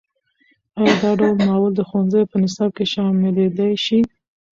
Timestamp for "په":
2.31-2.37